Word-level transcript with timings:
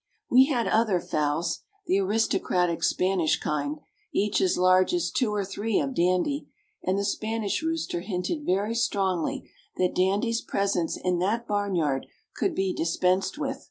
We 0.31 0.45
had 0.45 0.65
other 0.67 0.99
fowls, 0.99 1.59
the 1.85 1.99
aristocratic 1.99 2.81
Spanish 2.81 3.39
kind, 3.39 3.77
each 4.11 4.41
as 4.41 4.57
large 4.57 4.95
as 4.95 5.11
two 5.11 5.31
or 5.31 5.45
three 5.45 5.79
of 5.79 5.93
Dandy, 5.93 6.49
and 6.81 6.97
the 6.97 7.05
Spanish 7.05 7.61
rooster 7.61 7.99
hinted 7.99 8.43
very 8.43 8.73
strongly 8.73 9.51
that 9.77 9.93
Dandy's 9.93 10.41
presence 10.41 10.97
in 10.97 11.19
that 11.19 11.47
barnyard 11.47 12.07
could 12.35 12.55
be 12.55 12.73
dispensed 12.73 13.37
with. 13.37 13.59